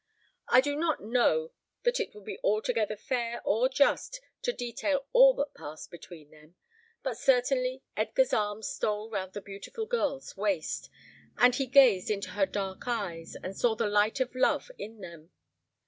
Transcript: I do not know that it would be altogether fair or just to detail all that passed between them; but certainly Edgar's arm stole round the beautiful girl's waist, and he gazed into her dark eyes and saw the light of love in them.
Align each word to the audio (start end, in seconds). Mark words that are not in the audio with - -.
I 0.47 0.61
do 0.61 0.75
not 0.75 1.03
know 1.03 1.51
that 1.83 1.99
it 1.99 2.15
would 2.15 2.25
be 2.25 2.39
altogether 2.43 2.95
fair 2.95 3.39
or 3.45 3.69
just 3.69 4.19
to 4.41 4.51
detail 4.51 5.05
all 5.13 5.35
that 5.35 5.53
passed 5.53 5.91
between 5.91 6.31
them; 6.31 6.55
but 7.03 7.19
certainly 7.19 7.83
Edgar's 7.95 8.33
arm 8.33 8.63
stole 8.63 9.11
round 9.11 9.33
the 9.33 9.41
beautiful 9.41 9.85
girl's 9.85 10.35
waist, 10.35 10.89
and 11.37 11.53
he 11.53 11.67
gazed 11.67 12.09
into 12.09 12.31
her 12.31 12.47
dark 12.47 12.87
eyes 12.87 13.35
and 13.43 13.55
saw 13.55 13.75
the 13.75 13.85
light 13.85 14.19
of 14.19 14.33
love 14.33 14.71
in 14.79 15.01
them. 15.01 15.29